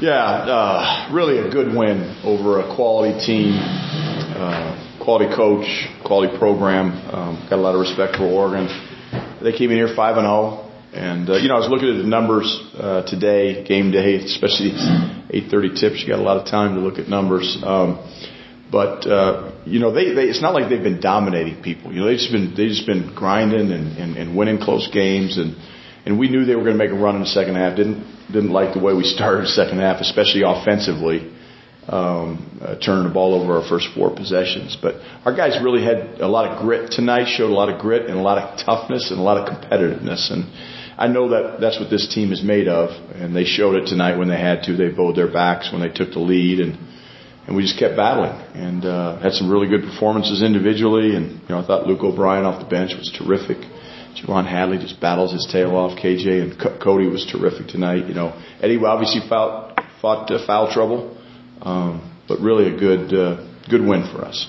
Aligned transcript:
Yeah, 0.00 0.12
uh, 0.12 1.08
really 1.10 1.38
a 1.38 1.50
good 1.50 1.74
win 1.74 2.20
over 2.22 2.60
a 2.60 2.76
quality 2.76 3.18
team, 3.24 3.54
uh, 3.56 5.00
quality 5.02 5.34
coach, 5.34 5.64
quality 6.04 6.36
program. 6.36 6.92
Um, 6.92 7.46
got 7.48 7.56
a 7.58 7.62
lot 7.62 7.74
of 7.74 7.80
respect 7.80 8.16
for 8.16 8.24
Oregon. 8.24 8.68
They 9.42 9.56
came 9.56 9.70
in 9.70 9.78
here 9.78 9.94
five 9.96 10.18
and 10.18 10.26
zero, 10.26 10.70
and 10.92 11.30
uh, 11.30 11.36
you 11.36 11.48
know 11.48 11.54
I 11.54 11.60
was 11.60 11.70
looking 11.70 11.88
at 11.88 11.96
the 11.96 12.08
numbers 12.08 12.44
uh, 12.76 13.06
today, 13.06 13.64
game 13.64 13.90
day, 13.90 14.16
especially 14.16 14.72
8:30 15.32 15.80
tips. 15.80 16.02
You 16.02 16.08
got 16.08 16.18
a 16.18 16.28
lot 16.28 16.36
of 16.36 16.46
time 16.46 16.74
to 16.74 16.80
look 16.82 16.98
at 16.98 17.08
numbers. 17.08 17.56
Um, 17.64 17.96
but 18.70 19.06
uh, 19.06 19.52
you 19.64 19.80
know, 19.80 19.92
they, 19.92 20.12
they 20.12 20.24
it's 20.24 20.42
not 20.42 20.52
like 20.52 20.68
they've 20.68 20.82
been 20.82 21.00
dominating 21.00 21.62
people. 21.62 21.90
You 21.90 22.00
know, 22.00 22.06
they've 22.08 22.18
just 22.18 22.32
been 22.32 22.54
they 22.54 22.68
just 22.68 22.84
been 22.84 23.14
grinding 23.14 23.72
and, 23.72 23.96
and, 23.96 24.16
and 24.18 24.36
winning 24.36 24.58
close 24.58 24.90
games, 24.92 25.38
and 25.38 25.56
and 26.06 26.18
we 26.18 26.28
knew 26.28 26.44
they 26.44 26.54
were 26.54 26.62
going 26.62 26.78
to 26.78 26.84
make 26.84 26.92
a 26.92 26.94
run 26.98 27.16
in 27.16 27.22
the 27.22 27.26
second 27.26 27.56
half. 27.56 27.76
Didn't 27.76 28.06
didn't 28.32 28.50
like 28.50 28.74
the 28.74 28.80
way 28.80 28.94
we 28.94 29.02
started 29.02 29.42
the 29.42 29.48
second 29.48 29.78
half, 29.78 30.00
especially 30.00 30.42
offensively, 30.46 31.32
um, 31.88 32.60
uh, 32.62 32.76
turning 32.78 33.08
the 33.08 33.12
ball 33.12 33.34
over 33.34 33.58
our 33.58 33.68
first 33.68 33.88
four 33.94 34.14
possessions. 34.14 34.78
But 34.80 34.96
our 35.24 35.34
guys 35.34 35.58
really 35.62 35.82
had 35.82 36.20
a 36.20 36.28
lot 36.28 36.50
of 36.50 36.62
grit 36.62 36.92
tonight. 36.92 37.26
Showed 37.26 37.50
a 37.50 37.54
lot 37.54 37.68
of 37.68 37.80
grit 37.80 38.08
and 38.08 38.18
a 38.18 38.22
lot 38.22 38.38
of 38.38 38.64
toughness 38.64 39.10
and 39.10 39.18
a 39.18 39.22
lot 39.22 39.36
of 39.36 39.48
competitiveness. 39.50 40.32
And 40.32 40.46
I 40.96 41.08
know 41.08 41.30
that 41.30 41.60
that's 41.60 41.78
what 41.78 41.90
this 41.90 42.12
team 42.14 42.32
is 42.32 42.42
made 42.42 42.68
of. 42.68 42.90
And 43.14 43.34
they 43.34 43.44
showed 43.44 43.74
it 43.74 43.86
tonight 43.86 44.16
when 44.16 44.28
they 44.28 44.40
had 44.40 44.62
to. 44.64 44.76
They 44.76 44.88
bowed 44.88 45.16
their 45.16 45.32
backs 45.32 45.72
when 45.72 45.80
they 45.80 45.90
took 45.90 46.12
the 46.12 46.20
lead 46.20 46.60
and 46.60 46.78
and 47.46 47.54
we 47.54 47.62
just 47.62 47.78
kept 47.78 47.94
battling 47.94 48.34
and 48.54 48.84
uh, 48.84 49.20
had 49.20 49.32
some 49.32 49.48
really 49.48 49.68
good 49.68 49.82
performances 49.82 50.42
individually. 50.42 51.14
And 51.14 51.40
you 51.42 51.48
know, 51.48 51.60
I 51.60 51.66
thought 51.66 51.86
Luke 51.86 52.02
O'Brien 52.02 52.44
off 52.44 52.60
the 52.60 52.68
bench 52.68 52.92
was 52.98 53.10
terrific. 53.16 53.58
J'Vonne 54.16 54.46
Hadley 54.46 54.78
just 54.78 54.98
battles 55.00 55.32
his 55.32 55.46
tail 55.52 55.76
off. 55.76 55.98
KJ 55.98 56.42
and 56.42 56.52
C- 56.54 56.78
Cody 56.82 57.06
was 57.06 57.26
terrific 57.30 57.68
tonight. 57.68 58.06
You 58.06 58.14
know, 58.14 58.32
Eddie 58.62 58.80
obviously 58.82 59.20
fought 59.28 59.78
fought 60.00 60.30
uh, 60.30 60.44
foul 60.46 60.72
trouble, 60.72 61.16
um, 61.60 62.00
but 62.26 62.40
really 62.40 62.74
a 62.74 62.78
good 62.78 63.12
uh, 63.12 63.44
good 63.68 63.84
win 63.84 64.08
for 64.10 64.24
us. 64.24 64.48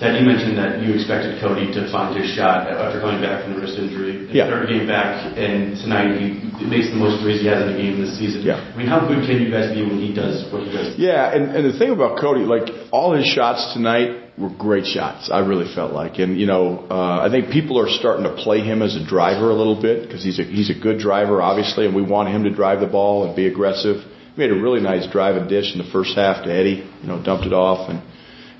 Tad, 0.00 0.18
you 0.18 0.26
mentioned 0.26 0.58
that 0.58 0.82
you 0.82 0.92
expected 0.92 1.38
Cody 1.40 1.70
to 1.70 1.86
find 1.92 2.18
his 2.18 2.34
shot 2.34 2.66
after 2.66 2.98
coming 2.98 3.22
back 3.22 3.44
from 3.44 3.54
the 3.54 3.60
wrist 3.62 3.78
injury. 3.78 4.26
Yeah. 4.34 4.50
Third 4.50 4.66
game 4.66 4.88
back, 4.88 5.22
and 5.38 5.78
tonight 5.78 6.18
he 6.18 6.66
makes 6.66 6.90
the 6.90 6.98
most 6.98 7.22
threes 7.22 7.42
he 7.42 7.46
has 7.46 7.62
in 7.62 7.68
a 7.70 7.78
game 7.78 8.02
this 8.02 8.18
season. 8.18 8.42
Yeah. 8.42 8.58
I 8.58 8.74
mean, 8.74 8.88
how 8.88 9.06
good 9.06 9.22
can 9.22 9.38
you 9.38 9.54
guys 9.54 9.70
be 9.70 9.86
when 9.86 10.02
he 10.02 10.10
does 10.12 10.50
what 10.50 10.66
he 10.66 10.72
does? 10.74 10.98
Yeah, 10.98 11.30
and, 11.30 11.54
and 11.54 11.62
the 11.62 11.78
thing 11.78 11.94
about 11.94 12.18
Cody, 12.18 12.42
like 12.42 12.66
all 12.90 13.14
his 13.14 13.24
shots 13.24 13.72
tonight 13.72 14.23
were 14.38 14.50
great 14.50 14.84
shots. 14.84 15.30
I 15.30 15.40
really 15.40 15.72
felt 15.74 15.92
like, 15.92 16.18
and 16.18 16.38
you 16.38 16.46
know, 16.46 16.86
uh, 16.90 17.26
I 17.26 17.30
think 17.30 17.50
people 17.50 17.78
are 17.78 17.88
starting 17.88 18.24
to 18.24 18.34
play 18.42 18.60
him 18.60 18.82
as 18.82 18.96
a 18.96 19.04
driver 19.06 19.50
a 19.50 19.54
little 19.54 19.80
bit 19.80 20.02
because 20.02 20.24
he's 20.24 20.38
a 20.38 20.44
he's 20.44 20.70
a 20.70 20.78
good 20.78 20.98
driver, 20.98 21.40
obviously, 21.40 21.86
and 21.86 21.94
we 21.94 22.02
want 22.02 22.28
him 22.28 22.44
to 22.44 22.50
drive 22.50 22.80
the 22.80 22.86
ball 22.86 23.26
and 23.26 23.36
be 23.36 23.46
aggressive. 23.46 24.02
He 24.02 24.40
made 24.40 24.50
a 24.50 24.60
really 24.60 24.80
nice 24.80 25.06
drive 25.10 25.36
and 25.36 25.48
dish 25.48 25.72
in 25.72 25.78
the 25.78 25.90
first 25.92 26.16
half 26.16 26.44
to 26.44 26.52
Eddie. 26.52 26.88
You 27.02 27.08
know, 27.08 27.22
dumped 27.22 27.46
it 27.46 27.52
off, 27.52 27.88
and 27.88 28.02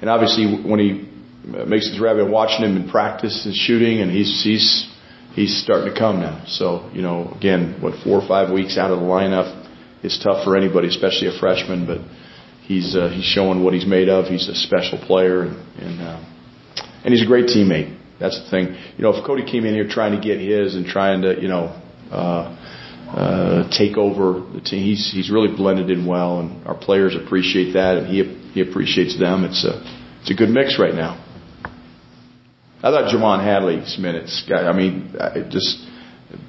and 0.00 0.08
obviously 0.08 0.62
when 0.62 0.78
he 0.78 1.08
makes 1.66 1.88
his 1.88 1.98
grab, 1.98 2.16
watching 2.30 2.64
him 2.64 2.76
in 2.76 2.88
practice 2.88 3.44
and 3.44 3.54
shooting, 3.54 4.00
and 4.00 4.10
he's 4.10 4.42
he's 4.44 4.88
he's 5.34 5.62
starting 5.62 5.92
to 5.92 5.98
come 5.98 6.20
now. 6.20 6.44
So 6.46 6.88
you 6.92 7.02
know, 7.02 7.34
again, 7.36 7.78
what 7.80 8.02
four 8.04 8.20
or 8.20 8.28
five 8.28 8.52
weeks 8.52 8.78
out 8.78 8.92
of 8.92 9.00
the 9.00 9.04
lineup 9.04 9.62
is 10.04 10.20
tough 10.22 10.44
for 10.44 10.56
anybody, 10.56 10.88
especially 10.88 11.28
a 11.34 11.38
freshman, 11.38 11.86
but 11.86 11.98
he's 12.66 12.96
uh, 12.96 13.08
he's 13.08 13.24
showing 13.24 13.62
what 13.62 13.74
he's 13.74 13.86
made 13.86 14.08
of. 14.08 14.26
He's 14.26 14.48
a 14.48 14.54
special 14.54 14.98
player, 14.98 15.42
and 15.42 15.56
and, 15.78 16.00
uh, 16.00 16.24
and 17.04 17.14
he's 17.14 17.22
a 17.22 17.26
great 17.26 17.46
teammate. 17.46 17.98
That's 18.18 18.42
the 18.42 18.50
thing. 18.50 18.74
You 18.96 19.02
know, 19.02 19.14
if 19.14 19.24
Cody 19.24 19.44
came 19.44 19.64
in 19.64 19.74
here 19.74 19.88
trying 19.88 20.18
to 20.18 20.20
get 20.20 20.40
his 20.40 20.74
and 20.74 20.86
trying 20.86 21.22
to 21.22 21.40
you 21.40 21.48
know 21.48 21.80
uh, 22.10 22.56
uh, 23.10 23.70
take 23.70 23.96
over 23.96 24.40
the 24.52 24.60
team, 24.60 24.84
he's 24.84 25.10
he's 25.12 25.30
really 25.30 25.54
blended 25.54 25.90
in 25.90 26.06
well, 26.06 26.40
and 26.40 26.66
our 26.66 26.76
players 26.76 27.16
appreciate 27.16 27.72
that, 27.72 27.98
and 27.98 28.06
he 28.06 28.22
he 28.52 28.60
appreciates 28.60 29.18
them. 29.18 29.44
It's 29.44 29.64
a 29.64 29.82
it's 30.20 30.30
a 30.30 30.34
good 30.34 30.50
mix 30.50 30.78
right 30.78 30.94
now. 30.94 31.20
I 32.82 32.90
thought 32.90 33.10
J'Vonne 33.14 33.42
Hadley's 33.42 33.96
minutes. 33.98 34.44
I 34.54 34.72
mean, 34.72 35.14
it 35.14 35.50
just 35.50 35.86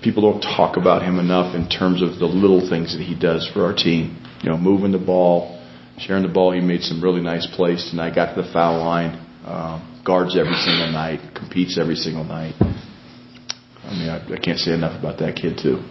people 0.04 0.30
don't 0.30 0.42
talk 0.42 0.76
about 0.76 1.02
him 1.02 1.18
enough 1.18 1.56
in 1.56 1.70
terms 1.70 2.02
of 2.02 2.20
the 2.20 2.26
little 2.26 2.70
things 2.70 2.98
that 2.98 3.04
he 3.04 3.18
does 3.18 3.50
for 3.54 3.64
our 3.64 3.74
team. 3.74 4.22
You 4.44 4.50
know, 4.50 4.58
moving 4.58 4.92
the 4.92 5.00
ball, 5.00 5.55
sharing 5.98 6.24
the 6.24 6.32
ball. 6.32 6.52
He 6.52 6.62
made 6.62 6.82
some 6.82 7.02
really 7.02 7.22
nice 7.22 7.48
plays 7.48 7.88
tonight. 7.90 8.16
Got 8.16 8.36
to 8.36 8.42
the 8.42 8.52
foul 8.52 8.80
line, 8.80 9.20
um, 9.46 10.02
guards 10.06 10.38
every 10.38 10.56
single 10.56 10.92
night, 10.92 11.20
competes 11.36 11.78
every 11.78 11.96
single 11.96 12.24
night. 12.24 12.56
I 12.60 13.92
mean, 13.94 14.10
I, 14.10 14.18
I 14.34 14.38
can't 14.38 14.58
say 14.60 14.74
enough 14.74 15.00
about 15.00 15.20
that 15.20 15.36
kid 15.36 15.58
too. 15.62 15.84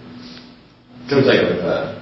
Seems 1.08 1.26
like 1.26 1.40
uh, 1.40 2.00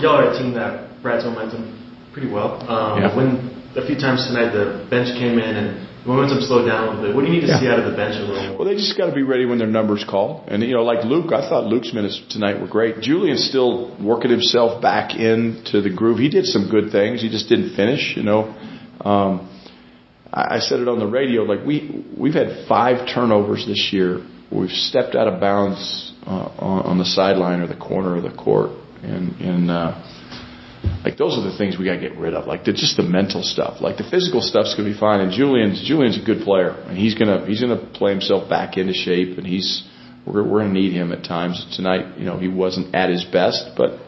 y'all 0.00 0.16
are 0.20 0.30
a 0.30 0.38
team 0.38 0.54
that 0.54 1.02
rides 1.02 1.24
momentum 1.24 1.80
pretty 2.12 2.30
well. 2.30 2.62
Um, 2.70 3.02
Yeah. 3.02 3.16
When 3.16 3.50
a 3.76 3.84
few 3.86 3.96
times 3.96 4.26
tonight 4.26 4.52
the 4.52 4.86
bench 4.88 5.08
came 5.18 5.38
in 5.38 5.56
and 5.56 5.88
momentum 6.06 6.40
slowed 6.42 6.66
down 6.66 6.84
a 6.84 6.86
little 6.90 7.02
bit. 7.06 7.14
What 7.14 7.22
do 7.22 7.26
you 7.28 7.34
need 7.34 7.46
to 7.46 7.52
Yeah. 7.52 7.60
see 7.60 7.68
out 7.68 7.78
of 7.78 7.86
the 7.90 7.96
bench 7.96 8.16
a 8.16 8.20
little 8.24 8.48
more? 8.48 8.58
Well, 8.58 8.68
they 8.68 8.74
just 8.74 8.96
got 8.96 9.06
to 9.06 9.12
be 9.12 9.22
ready 9.22 9.46
when 9.46 9.58
their 9.58 9.68
numbers 9.68 10.04
call. 10.04 10.44
And 10.48 10.62
you 10.62 10.74
know, 10.74 10.82
like 10.84 11.04
Luke, 11.04 11.32
I 11.32 11.48
thought 11.48 11.66
Luke's 11.66 11.92
minutes 11.92 12.20
tonight 12.30 12.60
were 12.60 12.66
great. 12.66 13.00
Julian's 13.00 13.44
still 13.44 13.96
working 14.00 14.30
himself 14.30 14.82
back 14.82 15.14
into 15.16 15.80
the 15.80 15.90
groove. 15.90 16.18
He 16.18 16.28
did 16.28 16.46
some 16.46 16.68
good 16.68 16.90
things. 16.92 17.22
He 17.22 17.28
just 17.28 17.48
didn't 17.48 17.74
finish. 17.74 18.16
You 18.16 18.22
know, 18.22 18.54
um, 19.04 19.48
I, 20.32 20.56
I 20.56 20.58
said 20.60 20.80
it 20.80 20.88
on 20.88 20.98
the 20.98 21.06
radio. 21.06 21.42
Like 21.42 21.64
we 21.64 22.04
we've 22.16 22.34
had 22.34 22.66
five 22.68 23.08
turnovers 23.12 23.66
this 23.66 23.90
year. 23.92 24.20
We've 24.50 24.70
stepped 24.70 25.14
out 25.14 25.26
of 25.26 25.40
bounds 25.40 26.12
uh, 26.26 26.50
on, 26.58 26.82
on 26.84 26.98
the 26.98 27.04
sideline 27.04 27.60
or 27.60 27.66
the 27.66 27.76
corner 27.76 28.16
of 28.16 28.22
the 28.22 28.30
court, 28.36 28.70
and 29.02 29.40
and. 29.40 29.70
Uh, 29.70 30.13
like 31.04 31.18
those 31.18 31.36
are 31.36 31.44
the 31.44 31.56
things 31.58 31.78
we 31.78 31.84
got 31.84 31.94
to 31.94 32.00
get 32.00 32.16
rid 32.16 32.32
of. 32.32 32.46
Like 32.46 32.64
the, 32.64 32.72
just 32.72 32.96
the 32.96 33.02
mental 33.02 33.42
stuff. 33.42 33.82
Like 33.82 33.98
the 33.98 34.08
physical 34.08 34.40
stuff's 34.40 34.74
gonna 34.74 34.88
be 34.88 34.98
fine. 34.98 35.20
And 35.20 35.30
Julian's 35.30 35.84
Julian's 35.86 36.16
a 36.20 36.24
good 36.24 36.42
player, 36.42 36.70
and 36.70 36.96
he's 36.96 37.14
gonna 37.14 37.46
he's 37.46 37.60
gonna 37.60 37.90
play 37.92 38.10
himself 38.10 38.48
back 38.48 38.78
into 38.78 38.94
shape. 38.94 39.36
And 39.36 39.46
he's 39.46 39.84
we're 40.26 40.42
we're 40.42 40.60
gonna 40.60 40.72
need 40.72 40.92
him 40.94 41.12
at 41.12 41.22
times. 41.22 41.76
Tonight, 41.76 42.16
you 42.18 42.24
know, 42.24 42.38
he 42.38 42.48
wasn't 42.48 42.94
at 42.94 43.10
his 43.10 43.22
best, 43.24 43.76
but 43.76 44.00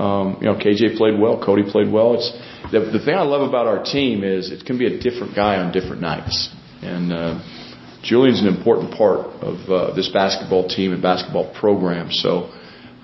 um, 0.00 0.38
you 0.40 0.46
know, 0.46 0.54
KJ 0.54 0.96
played 0.96 1.18
well. 1.18 1.42
Cody 1.44 1.64
played 1.68 1.92
well. 1.92 2.14
It's 2.14 2.30
the 2.70 2.78
the 2.94 3.04
thing 3.04 3.16
I 3.16 3.22
love 3.22 3.42
about 3.42 3.66
our 3.66 3.82
team 3.82 4.22
is 4.22 4.52
it 4.52 4.64
can 4.64 4.78
be 4.78 4.86
a 4.86 5.00
different 5.00 5.34
guy 5.34 5.56
on 5.56 5.72
different 5.72 6.00
nights, 6.00 6.48
and. 6.80 7.12
Uh, 7.12 7.62
Julian's 8.02 8.40
an 8.40 8.46
important 8.46 8.94
part 8.94 9.26
of 9.42 9.68
uh, 9.68 9.92
this 9.96 10.08
basketball 10.10 10.68
team 10.68 10.92
and 10.92 11.02
basketball 11.02 11.52
program. 11.58 12.12
So 12.12 12.52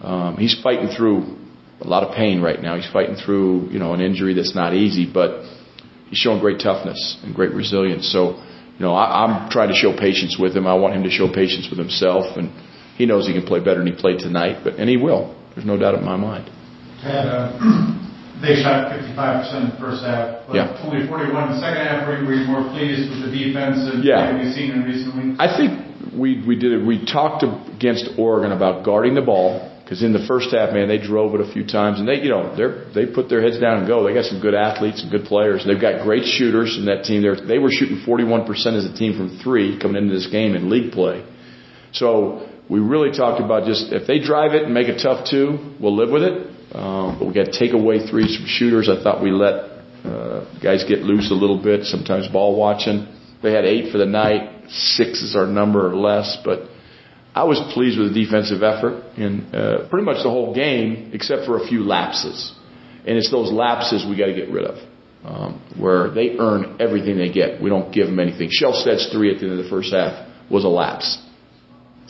um, 0.01 0.37
he's 0.37 0.55
fighting 0.63 0.95
through 0.97 1.39
a 1.81 1.87
lot 1.87 2.03
of 2.05 2.15
pain 2.15 2.41
right 2.41 2.61
now. 2.61 2.77
He's 2.77 2.91
fighting 2.93 3.17
through, 3.17 3.69
you 3.71 3.79
know, 3.79 3.93
an 3.95 4.01
injury 4.01 4.35
that's 4.35 4.55
not 4.55 4.75
easy, 4.75 5.11
but 5.11 5.43
he's 6.09 6.19
showing 6.19 6.41
great 6.41 6.61
toughness 6.61 7.19
and 7.23 7.35
great 7.35 7.53
resilience. 7.53 8.11
So, 8.13 8.37
you 8.79 8.81
know, 8.81 8.95
I, 8.95 9.25
I'm 9.25 9.51
trying 9.51 9.69
to 9.69 9.75
show 9.75 9.93
patience 9.97 10.37
with 10.39 10.57
him. 10.57 10.67
I 10.67 10.75
want 10.75 10.95
him 10.95 11.03
to 11.05 11.11
show 11.11 11.27
patience 11.33 11.69
with 11.71 11.79
himself, 11.79 12.37
and 12.37 12.53
he 12.97 13.07
knows 13.07 13.27
he 13.27 13.33
can 13.33 13.47
play 13.47 13.59
better 13.59 13.79
than 13.83 13.93
he 13.93 13.99
played 13.99 14.19
tonight, 14.21 14.63
but 14.65 14.75
and 14.75 14.89
he 14.89 14.97
will. 14.97 15.35
There's 15.55 15.67
no 15.67 15.77
doubt 15.77 15.95
in 15.95 16.05
my 16.05 16.17
mind. 16.17 16.49
Uh, 17.03 17.51
they 18.43 18.63
shot 18.63 18.93
55% 18.93 19.65
in 19.65 19.71
the 19.71 19.77
first 19.79 20.05
half, 20.05 20.47
but 20.47 20.55
Yeah. 20.55 20.83
only 20.87 21.07
41 21.07 21.49
in 21.49 21.55
the 21.55 21.61
second 21.61 21.83
half. 21.87 22.07
Were 22.07 22.35
you, 22.35 22.47
more 22.47 22.63
pleased 22.71 23.11
with 23.11 23.27
the 23.27 23.31
defense 23.37 23.79
and 23.93 24.05
Yeah. 24.05 24.39
we've 24.39 24.55
seen 24.55 24.71
in 24.71 24.85
recent 24.85 25.15
weeks? 25.17 25.37
I 25.41 25.49
think 25.57 26.15
we 26.15 26.43
we 26.47 26.57
did 26.57 26.73
it. 26.73 26.85
We 26.85 27.05
talked 27.05 27.45
against 27.45 28.19
Oregon 28.19 28.53
about 28.53 28.85
guarding 28.85 29.15
the 29.15 29.23
ball 29.23 29.72
because 29.83 30.03
in 30.03 30.13
the 30.13 30.25
first 30.27 30.55
half, 30.55 30.73
man, 30.73 30.89
they 30.89 30.99
drove 30.99 31.35
it 31.35 31.41
a 31.41 31.53
few 31.53 31.67
times, 31.67 31.99
and 31.99 32.09
they, 32.09 32.23
you 32.23 32.31
know, 32.31 32.55
they 32.55 33.05
they 33.05 33.13
put 33.13 33.29
their 33.29 33.43
heads 33.43 33.59
down 33.59 33.79
and 33.79 33.87
go. 33.87 34.07
They 34.07 34.15
got 34.15 34.25
some 34.25 34.41
good 34.41 34.55
athletes 34.55 35.03
and 35.03 35.11
good 35.11 35.25
players. 35.25 35.67
They've 35.67 35.81
got 35.81 36.05
great 36.05 36.25
shooters 36.25 36.77
in 36.79 36.87
that 36.87 37.05
team. 37.05 37.23
They 37.23 37.57
they 37.57 37.59
were 37.59 37.71
shooting 37.71 38.03
41% 38.07 38.49
as 38.79 38.87
a 38.87 38.95
team 38.95 39.17
from 39.17 39.39
three 39.43 39.79
coming 39.79 40.03
into 40.03 40.15
this 40.15 40.29
game 40.29 40.55
in 40.55 40.71
league 40.71 40.93
play. 40.93 41.27
So 41.93 42.49
we 42.71 42.81
really 42.81 43.11
talked 43.11 43.43
about 43.43 43.67
just 43.67 43.93
if 43.93 44.07
they 44.07 44.19
drive 44.19 44.55
it 44.55 44.65
and 44.65 44.73
make 44.73 44.89
it 44.89 45.03
tough 45.03 45.29
too, 45.29 45.77
we'll 45.81 45.97
live 45.97 46.11
with 46.11 46.23
it. 46.23 46.49
Um, 46.75 47.19
but 47.19 47.27
we 47.29 47.35
got 47.35 47.53
to 47.53 47.59
take 47.59 47.75
away 47.75 48.07
threes 48.07 48.37
from 48.37 48.47
shooters. 48.47 48.89
I 48.89 49.03
thought 49.03 49.23
we 49.23 49.31
let 49.31 49.85
uh, 50.05 50.49
guys 50.63 50.85
get 50.89 51.01
loose 51.01 51.31
a 51.31 51.35
little 51.35 51.63
bit. 51.63 51.85
Sometimes 51.85 52.29
ball 52.29 52.57
watching. 52.57 53.07
They 53.43 53.53
had 53.53 53.67
eight 53.67 53.93
for 53.93 53.99
the 53.99 54.07
night. 54.07 54.71
Six 54.71 55.21
is 55.23 55.37
our 55.37 55.47
number 55.47 55.87
or 55.87 55.95
less, 55.95 56.39
but 56.45 56.72
I 57.35 57.45
was 57.45 57.59
pleased 57.73 57.99
with 57.99 58.13
the 58.13 58.25
defensive 58.25 58.63
effort 58.63 59.17
in 59.17 59.55
uh, 59.55 59.89
pretty 59.89 60.05
much 60.05 60.23
the 60.23 60.31
whole 60.31 60.55
game, 60.55 61.11
except 61.15 61.47
for 61.47 61.63
a 61.63 61.67
few 61.67 61.83
lapses. 61.83 62.53
And 63.07 63.17
it's 63.17 63.31
those 63.31 63.51
lapses 63.51 64.05
we 64.09 64.17
got 64.17 64.27
to 64.27 64.35
get 64.35 64.51
rid 64.51 64.65
of, 64.65 64.89
um, 65.25 65.63
where 65.79 66.11
they 66.11 66.37
earn 66.39 66.77
everything 66.79 67.17
they 67.17 67.33
get. 67.33 67.61
We 67.61 67.71
don't 67.71 67.93
give 67.93 68.07
them 68.07 68.21
anything. 68.21 68.51
Shelstad's 68.53 69.11
three 69.11 69.35
at 69.35 69.41
the 69.41 69.49
end 69.49 69.59
of 69.59 69.65
the 69.65 69.71
first 69.71 69.93
half 69.93 70.29
was 70.51 70.65
a 70.65 70.69
lapse. 70.69 71.19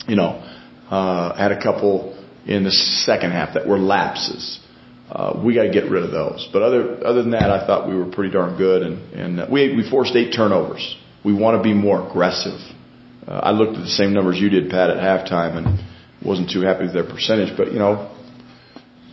You 0.07 0.17
know, 0.17 0.43
uh, 0.89 1.35
had 1.35 1.53
a 1.53 1.61
couple 1.61 2.19
in 2.45 2.65
the 2.65 2.71
second 2.71 3.31
half 3.31 3.53
that 3.53 3.65
were 3.65 3.79
lapses. 3.79 4.59
Uh, 5.09 5.41
we 5.43 5.55
got 5.55 5.63
to 5.63 5.71
get 5.71 5.89
rid 5.89 6.03
of 6.03 6.11
those. 6.11 6.49
But 6.51 6.63
other 6.63 7.05
other 7.05 7.21
than 7.21 7.31
that, 7.31 7.49
I 7.49 7.65
thought 7.65 7.87
we 7.87 7.95
were 7.95 8.11
pretty 8.11 8.33
darn 8.33 8.57
good, 8.57 8.83
and 8.83 9.13
and 9.13 9.39
uh, 9.39 9.47
we 9.49 9.73
we 9.75 9.89
forced 9.89 10.15
eight 10.15 10.33
turnovers. 10.35 10.97
We 11.23 11.33
want 11.33 11.57
to 11.57 11.63
be 11.63 11.73
more 11.73 12.05
aggressive. 12.05 12.59
Uh, 13.27 13.39
I 13.43 13.51
looked 13.51 13.77
at 13.77 13.83
the 13.83 13.89
same 13.95 14.13
numbers 14.13 14.39
you 14.39 14.49
did, 14.49 14.69
Pat, 14.69 14.89
at 14.89 14.97
halftime, 14.97 15.55
and 15.57 15.79
wasn't 16.25 16.49
too 16.51 16.61
happy 16.61 16.83
with 16.85 16.93
their 16.93 17.03
percentage. 17.07 17.55
But 17.55 17.71
you 17.71 17.79
know, 17.79 18.11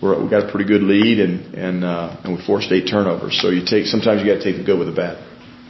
we're, 0.03 0.21
we 0.23 0.29
got 0.31 0.49
a 0.49 0.51
pretty 0.51 0.67
good 0.67 0.83
lead, 0.83 1.21
and 1.21 1.55
and 1.55 1.85
uh, 1.85 2.17
and 2.25 2.37
we 2.37 2.45
forced 2.45 2.73
eight 2.73 2.87
turnovers. 2.91 3.39
So 3.41 3.51
you 3.51 3.63
take 3.65 3.87
sometimes 3.87 4.23
you 4.23 4.27
got 4.27 4.43
to 4.43 4.45
take 4.45 4.57
the 4.59 4.65
good 4.65 4.79
with 4.79 4.89
the 4.89 4.95
bad. 4.97 5.19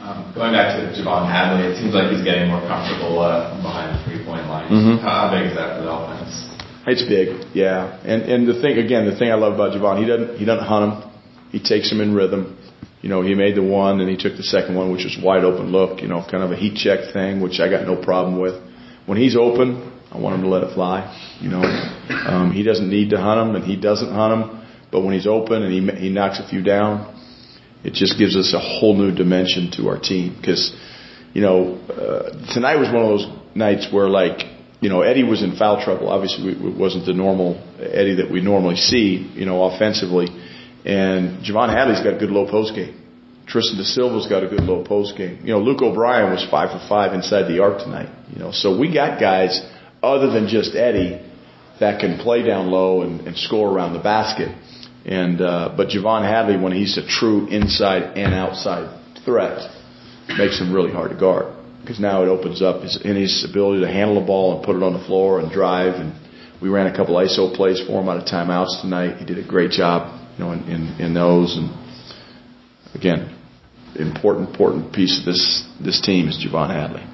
Um, 0.01 0.33
going 0.33 0.51
back 0.53 0.73
to 0.73 0.81
J'Vonne 0.97 1.29
Hadley, 1.29 1.69
it 1.69 1.77
seems 1.77 1.93
like 1.93 2.09
he's 2.09 2.23
getting 2.25 2.49
more 2.49 2.61
comfortable 2.65 3.19
uh, 3.21 3.53
behind 3.61 3.93
the 3.93 4.01
three-point 4.09 4.47
line. 4.49 4.65
Mhm. 4.73 4.99
How, 4.99 5.29
how 5.29 5.29
big 5.29 5.45
is 5.51 5.55
that 5.55 5.77
for 5.77 5.83
the 5.85 5.93
offense? 5.93 6.33
It's 6.87 7.05
big, 7.05 7.45
yeah. 7.53 8.01
And 8.03 8.23
and 8.23 8.47
the 8.47 8.59
thing 8.59 8.79
again, 8.79 9.05
the 9.05 9.15
thing 9.15 9.29
I 9.29 9.35
love 9.35 9.53
about 9.53 9.73
J'Vonne, 9.77 10.01
he 10.01 10.07
doesn't 10.09 10.39
he 10.39 10.45
doesn't 10.45 10.65
hunt 10.65 10.83
him. 10.89 11.11
He 11.51 11.59
takes 11.61 11.91
him 11.91 12.01
in 12.01 12.15
rhythm. 12.15 12.57
You 13.01 13.09
know, 13.09 13.21
he 13.21 13.33
made 13.33 13.55
the 13.55 13.63
one, 13.63 13.99
and 13.99 14.09
he 14.09 14.15
took 14.15 14.37
the 14.37 14.43
second 14.43 14.75
one, 14.75 14.91
which 14.91 15.03
was 15.03 15.17
wide 15.21 15.43
open 15.43 15.71
look. 15.71 16.01
You 16.01 16.07
know, 16.07 16.25
kind 16.29 16.43
of 16.43 16.51
a 16.51 16.55
heat 16.55 16.75
check 16.75 17.13
thing, 17.13 17.41
which 17.41 17.59
I 17.59 17.69
got 17.69 17.85
no 17.85 18.01
problem 18.01 18.39
with. 18.39 18.61
When 19.07 19.17
he's 19.17 19.35
open, 19.35 19.91
I 20.11 20.19
want 20.19 20.35
him 20.35 20.41
to 20.41 20.49
let 20.49 20.63
it 20.63 20.73
fly. 20.75 21.09
You 21.39 21.49
know, 21.49 21.63
um, 22.27 22.51
he 22.51 22.63
doesn't 22.63 22.89
need 22.89 23.09
to 23.09 23.17
hunt 23.17 23.49
him, 23.49 23.55
and 23.55 23.63
he 23.65 23.75
doesn't 23.75 24.11
hunt 24.13 24.33
him. 24.33 24.61
But 24.91 25.01
when 25.01 25.13
he's 25.13 25.27
open 25.27 25.63
and 25.63 25.71
he 25.71 25.79
he 25.99 26.09
knocks 26.09 26.39
a 26.39 26.47
few 26.47 26.61
down, 26.61 27.17
it 27.83 27.93
just 27.93 28.17
gives 28.17 28.35
us 28.35 28.53
a 28.53 28.59
whole 28.59 28.95
new 28.95 29.13
dimension 29.13 29.71
to 29.77 29.89
our 29.89 29.99
team 29.99 30.35
because 30.39 30.75
you 31.33 31.41
know 31.41 31.75
uh, 31.89 32.53
tonight 32.53 32.75
was 32.75 32.87
one 32.89 33.03
of 33.03 33.09
those 33.09 33.27
nights 33.55 33.87
where 33.91 34.07
like 34.07 34.45
you 34.79 34.89
know 34.89 35.01
Eddie 35.01 35.23
was 35.23 35.41
in 35.41 35.55
foul 35.55 35.83
trouble 35.83 36.09
obviously 36.09 36.51
it 36.51 36.77
wasn't 36.77 37.05
the 37.05 37.13
normal 37.13 37.55
Eddie 37.79 38.15
that 38.15 38.29
we 38.29 38.41
normally 38.41 38.75
see 38.75 39.31
you 39.33 39.45
know 39.45 39.63
offensively 39.63 40.27
and 40.85 41.43
J'Vonne 41.43 41.69
Hadley's 41.69 42.03
got 42.03 42.15
a 42.15 42.19
good 42.19 42.31
low 42.31 42.49
post 42.49 42.75
game. 42.75 42.97
Tristan 43.47 43.77
De 43.77 43.83
Silva's 43.83 44.27
got 44.27 44.43
a 44.43 44.47
good 44.47 44.61
low 44.63 44.83
post 44.83 45.17
game. 45.17 45.39
You 45.43 45.53
know 45.53 45.59
Luke 45.59 45.81
O'Brien 45.81 46.31
was 46.31 46.45
five 46.49 46.71
for 46.71 46.85
five 46.87 47.13
inside 47.13 47.47
the 47.47 47.61
arc 47.61 47.79
tonight 47.79 48.09
you 48.31 48.39
know. 48.39 48.51
So 48.51 48.77
we 48.77 48.93
got 48.93 49.19
guys 49.19 49.61
other 50.01 50.31
than 50.31 50.47
just 50.47 50.75
Eddie 50.75 51.21
that 51.79 51.99
can 51.99 52.17
play 52.19 52.43
down 52.43 52.67
low 52.67 53.01
and, 53.01 53.21
and 53.21 53.37
score 53.37 53.69
around 53.69 53.93
the 53.93 53.99
basket. 53.99 54.55
And 55.05 55.41
uh, 55.41 55.73
but 55.75 55.89
J'Vonne 55.89 56.23
Hadley, 56.23 56.57
when 56.57 56.71
he's 56.71 56.97
a 56.97 57.05
true 57.05 57.47
inside 57.47 58.17
and 58.17 58.33
outside 58.33 58.99
threat, 59.25 59.69
makes 60.37 60.59
him 60.59 60.73
really 60.73 60.91
hard 60.91 61.11
to 61.11 61.17
guard. 61.17 61.55
Because 61.81 61.99
now 61.99 62.21
it 62.23 62.27
opens 62.27 62.61
up 62.61 62.83
his 62.83 63.01
in 63.03 63.15
his 63.15 63.43
ability 63.49 63.81
to 63.81 63.87
handle 63.87 64.19
the 64.19 64.25
ball 64.25 64.55
and 64.55 64.65
put 64.65 64.75
it 64.75 64.83
on 64.83 64.93
the 64.93 65.03
floor 65.05 65.39
and 65.39 65.51
drive. 65.51 65.95
And 65.95 66.13
we 66.61 66.69
ran 66.69 66.85
a 66.85 66.95
couple 66.95 67.15
ISO 67.15 67.53
plays 67.55 67.81
for 67.81 67.99
him 67.99 68.09
out 68.09 68.17
of 68.17 68.25
timeouts 68.25 68.81
tonight. 68.81 69.17
He 69.17 69.25
did 69.25 69.39
a 69.39 69.47
great 69.47 69.71
job, 69.71 70.20
know, 70.41 70.51
in 70.51 70.61
in, 70.67 70.81
in 70.99 71.13
those. 71.13 71.55
And 71.57 71.69
again, 72.95 73.31
important 73.95 74.49
important 74.49 74.93
piece 74.93 75.19
of 75.19 75.25
this 75.25 75.65
this 75.79 76.01
team 76.01 76.27
is 76.27 76.37
J'Vonne 76.43 76.71
Hadley. 76.73 77.05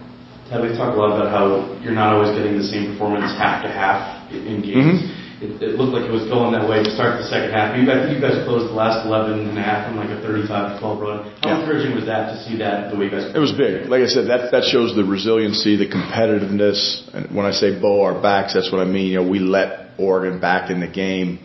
Tad, 0.50 0.64
we 0.64 0.70
talked 0.76 0.96
a 0.96 1.00
lot 1.00 1.12
about 1.20 1.30
how 1.30 1.76
you're 1.84 1.94
not 1.94 2.14
always 2.16 2.32
getting 2.38 2.58
the 2.58 2.64
same 2.64 2.94
performance 2.94 3.32
half 3.38 3.64
to 3.64 3.70
half 3.70 4.32
in 4.32 4.62
games. 4.64 5.02
Mhm. 5.04 5.14
It, 5.38 5.62
it 5.62 5.72
looked 5.78 5.94
like 5.94 6.10
it 6.10 6.12
was 6.12 6.26
going 6.34 6.50
that 6.58 6.66
way 6.68 6.82
to 6.82 6.90
start 6.90 7.22
the 7.22 7.28
second 7.30 7.52
half. 7.54 7.78
You 7.78 7.86
guys, 7.86 8.10
you 8.10 8.18
guys 8.20 8.42
closed 8.44 8.74
the 8.74 8.74
last 8.74 9.06
11 9.06 9.46
and 9.50 9.54
a 9.56 9.62
half 9.62 9.86
from 9.86 9.98
like 10.02 10.10
a 10.10 10.18
35 10.26 10.50
to 10.74 10.80
12 10.80 11.00
run. 11.00 11.18
How 11.44 11.50
Yeah. 11.50 11.60
encouraging 11.62 11.94
was 11.94 12.06
that 12.10 12.34
to 12.34 12.36
see 12.44 12.58
that 12.58 12.90
the 12.90 12.98
way 12.98 13.06
you 13.06 13.12
guys? 13.12 13.36
It 13.36 13.38
was 13.38 13.52
big. 13.52 13.86
Like 13.88 14.02
I 14.02 14.08
said, 14.08 14.26
that 14.34 14.50
that 14.50 14.64
shows 14.64 14.96
the 14.96 15.04
resiliency, 15.04 15.76
the 15.76 15.86
competitiveness. 15.86 17.06
And 17.14 17.36
when 17.36 17.46
I 17.46 17.52
say 17.52 17.78
bow 17.80 18.02
our 18.02 18.18
backs, 18.20 18.56
that's 18.56 18.72
what 18.72 18.82
I 18.82 18.86
mean. 18.86 19.12
You 19.12 19.22
know, 19.22 19.28
we 19.30 19.38
let 19.38 19.92
Oregon 20.00 20.40
back 20.40 20.72
in 20.72 20.80
the 20.80 20.88
game, 20.88 21.38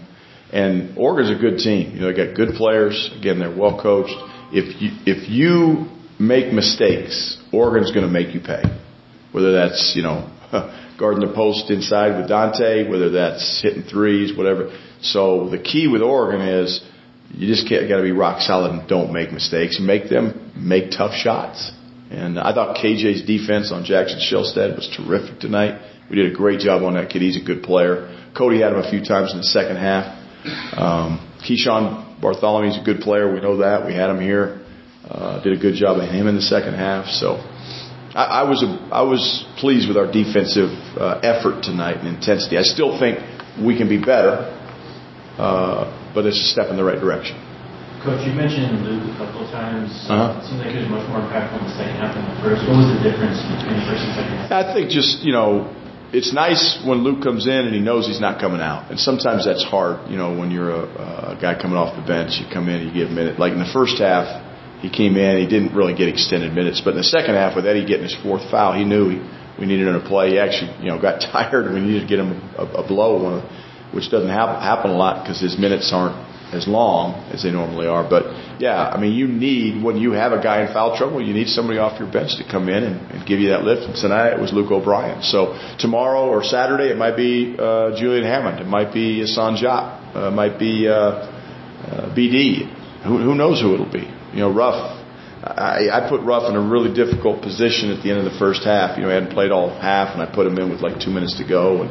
and 0.52 0.96
Oregon's 0.98 1.36
a 1.36 1.40
good 1.40 1.58
team. 1.58 1.94
You 1.94 2.00
know, 2.00 2.12
they 2.12 2.26
got 2.26 2.36
good 2.36 2.54
players. 2.54 3.10
Again, 3.18 3.38
they're 3.38 3.56
well 3.56 3.80
coached. 3.80 4.14
If 4.52 4.80
you 4.82 4.90
if 5.06 5.28
you 5.28 5.88
make 6.20 6.52
mistakes, 6.52 7.38
Oregon's 7.52 7.90
going 7.90 8.06
to 8.06 8.12
make 8.12 8.34
you 8.34 8.40
pay. 8.40 8.62
Whether 9.32 9.52
that's 9.52 9.94
you 9.96 10.02
know 10.02 10.30
guarding 10.98 11.26
the 11.26 11.34
post 11.34 11.70
inside 11.70 12.18
with 12.18 12.28
Dante, 12.28 12.88
whether 12.88 13.10
that's 13.10 13.62
hitting 13.62 13.82
threes, 13.82 14.36
whatever. 14.36 14.76
So 15.00 15.48
the 15.48 15.58
key 15.58 15.88
with 15.88 16.02
Oregon 16.02 16.46
is 16.46 16.84
you 17.34 17.48
just 17.48 17.68
got 17.68 17.96
to 17.96 18.02
be 18.02 18.12
rock 18.12 18.42
solid 18.42 18.72
and 18.72 18.88
don't 18.88 19.12
make 19.12 19.32
mistakes. 19.32 19.80
Make 19.80 20.10
them 20.10 20.52
make 20.54 20.90
tough 20.90 21.14
shots. 21.14 21.72
And 22.10 22.38
I 22.38 22.52
thought 22.52 22.76
KJ's 22.76 23.24
defense 23.26 23.72
on 23.72 23.84
Jackson 23.84 24.20
Shelstad 24.20 24.76
was 24.76 24.94
terrific 24.94 25.40
tonight. 25.40 25.80
We 26.10 26.16
did 26.16 26.30
a 26.30 26.34
great 26.34 26.60
job 26.60 26.82
on 26.82 26.92
that 26.94 27.08
kid. 27.08 27.22
He's 27.22 27.40
a 27.40 27.44
good 27.44 27.62
player. 27.62 28.14
Cody 28.36 28.60
had 28.60 28.74
him 28.74 28.80
a 28.80 28.90
few 28.90 29.02
times 29.02 29.32
in 29.32 29.38
the 29.38 29.44
second 29.44 29.76
half. 29.76 30.21
Um, 30.44 31.20
Keeshawn 31.46 32.20
Barthelemy's 32.20 32.80
a 32.80 32.84
good 32.84 33.00
player. 33.00 33.32
We 33.32 33.40
know 33.40 33.58
that. 33.58 33.86
We 33.86 33.94
had 33.94 34.10
him 34.10 34.20
here. 34.20 34.60
Uh, 35.04 35.42
did 35.42 35.52
a 35.52 35.60
good 35.60 35.74
job 35.74 35.98
of 35.98 36.08
him 36.08 36.26
in 36.28 36.36
the 36.36 36.42
second 36.42 36.74
half. 36.74 37.06
So 37.06 37.42
I, 38.14 38.40
I 38.40 38.48
was 38.48 38.62
a, 38.62 38.70
I 38.94 39.02
was 39.02 39.44
pleased 39.58 39.88
with 39.88 39.96
our 39.96 40.06
defensive 40.06 40.70
uh, 40.94 41.18
effort 41.26 41.62
tonight 41.62 41.98
and 41.98 42.08
intensity. 42.08 42.56
I 42.56 42.62
still 42.62 42.98
think 42.98 43.18
we 43.58 43.76
can 43.76 43.88
be 43.88 43.98
better, 43.98 44.46
uh, 45.42 45.90
but 46.14 46.24
it's 46.24 46.38
a 46.38 46.48
step 46.54 46.70
in 46.70 46.76
the 46.76 46.84
right 46.84 47.00
direction. 47.00 47.34
Coach, 48.04 48.26
you 48.26 48.34
mentioned 48.34 48.82
Luke 48.82 49.02
a 49.14 49.16
couple 49.18 49.46
of 49.46 49.50
times. 49.54 49.90
Uh-huh. 50.10 50.38
It 50.38 50.50
seemed 50.50 50.58
like 50.58 50.74
he 50.74 50.82
was 50.82 50.90
much 50.90 51.06
more 51.06 51.22
impactful 51.22 51.54
in 51.54 51.66
the 51.70 51.76
second 51.78 51.96
half 52.02 52.14
than 52.18 52.26
the 52.26 52.38
first. 52.42 52.66
What 52.66 52.82
was 52.82 52.90
the 52.90 53.02
difference 53.02 53.38
between 53.46 53.78
the 53.78 53.86
first 53.86 54.02
and 54.02 54.12
second 54.18 54.34
half? 54.42 54.50
I 54.50 54.64
think 54.74 54.90
just 54.90 55.22
you 55.22 55.30
know, 55.30 55.70
it's 56.12 56.32
nice 56.32 56.78
when 56.84 56.98
Luke 57.04 57.22
comes 57.22 57.46
in 57.46 57.64
and 57.66 57.74
he 57.74 57.80
knows 57.80 58.06
he's 58.06 58.20
not 58.20 58.38
coming 58.38 58.60
out, 58.60 58.90
and 58.90 59.00
sometimes 59.00 59.46
that's 59.46 59.64
hard. 59.64 60.10
You 60.10 60.16
know, 60.16 60.36
when 60.36 60.50
you're 60.50 60.70
a, 60.70 61.32
a 61.32 61.38
guy 61.40 61.56
coming 61.60 61.76
off 61.76 61.96
the 61.96 62.06
bench, 62.06 62.36
you 62.36 62.46
come 62.52 62.68
in, 62.68 62.86
you 62.86 62.92
give 62.92 63.08
a 63.08 63.14
minute. 63.14 63.38
Like 63.38 63.52
in 63.52 63.58
the 63.58 63.72
first 63.72 63.96
half, 63.98 64.28
he 64.84 64.90
came 64.90 65.16
in, 65.16 65.40
he 65.40 65.48
didn't 65.48 65.74
really 65.74 65.94
get 65.94 66.08
extended 66.08 66.52
minutes, 66.52 66.82
but 66.84 66.90
in 66.90 66.98
the 66.98 67.08
second 67.08 67.34
half, 67.34 67.56
with 67.56 67.66
Eddie 67.66 67.86
getting 67.86 68.04
his 68.04 68.16
fourth 68.22 68.44
foul, 68.50 68.76
he 68.76 68.84
knew 68.84 69.08
he, 69.08 69.18
we 69.58 69.64
needed 69.64 69.88
him 69.88 69.96
to 70.00 70.06
play. 70.06 70.36
He 70.36 70.38
actually, 70.38 70.76
you 70.84 70.92
know, 70.92 71.00
got 71.00 71.20
tired, 71.32 71.64
and 71.64 71.74
we 71.74 71.80
needed 71.80 72.04
to 72.04 72.08
get 72.08 72.20
him 72.20 72.36
a, 72.58 72.84
a 72.84 72.86
blow, 72.86 73.40
which 73.92 74.10
doesn't 74.10 74.28
happen 74.28 74.90
a 74.90 74.96
lot 74.96 75.24
because 75.24 75.40
his 75.40 75.58
minutes 75.58 75.90
aren't 75.92 76.16
as 76.52 76.68
long 76.68 77.14
as 77.32 77.42
they 77.42 77.50
normally 77.50 77.86
are. 77.86 78.08
But 78.08 78.60
yeah, 78.60 78.88
I 78.88 79.00
mean, 79.00 79.12
you 79.12 79.26
need 79.26 79.82
when 79.82 79.96
you 79.96 80.12
have 80.12 80.32
a 80.32 80.42
guy 80.42 80.62
in 80.62 80.72
foul 80.72 80.96
trouble, 80.96 81.24
you 81.24 81.32
need 81.34 81.48
somebody 81.48 81.78
off 81.78 81.98
your 81.98 82.10
bench 82.10 82.36
to 82.36 82.44
come 82.44 82.68
in 82.68 82.84
and, 82.84 83.10
and 83.10 83.26
give 83.26 83.40
you 83.40 83.50
that 83.50 83.64
lift. 83.64 83.82
And 83.82 83.96
tonight 83.96 84.32
it 84.32 84.40
was 84.40 84.52
Luke 84.52 84.70
O'Brien. 84.70 85.22
So 85.22 85.56
tomorrow 85.78 86.28
or 86.28 86.44
Saturday 86.44 86.90
it 86.90 86.96
might 86.96 87.16
be 87.16 87.56
uh, 87.58 87.96
Julian 87.96 88.24
Hammond, 88.24 88.60
it 88.60 88.68
might 88.68 88.92
be 88.92 89.24
Assane 89.24 89.56
Diop, 89.56 90.14
uh, 90.14 90.28
it 90.28 90.32
might 90.32 90.58
be 90.58 90.86
uh, 90.86 90.92
uh, 90.92 92.14
BD. 92.14 92.68
Who, 93.04 93.18
who 93.18 93.34
knows 93.34 93.60
who 93.60 93.74
it'll 93.74 93.90
be? 93.90 94.06
You 94.32 94.40
know, 94.40 94.54
Ruff. 94.54 95.00
I, 95.42 95.90
I 95.90 96.08
put 96.08 96.20
Ruff 96.22 96.48
in 96.48 96.54
a 96.54 96.62
really 96.62 96.94
difficult 96.94 97.42
position 97.42 97.90
at 97.90 98.04
the 98.04 98.10
end 98.14 98.24
of 98.24 98.30
the 98.30 98.38
first 98.38 98.62
half. 98.62 98.96
You 98.96 99.02
know, 99.02 99.08
he 99.08 99.14
hadn't 99.14 99.32
played 99.32 99.50
all 99.50 99.70
half, 99.74 100.14
and 100.14 100.22
I 100.22 100.32
put 100.32 100.46
him 100.46 100.56
in 100.56 100.70
with 100.70 100.80
like 100.80 101.02
two 101.02 101.10
minutes 101.10 101.36
to 101.38 101.44
go, 101.48 101.82
and 101.82 101.90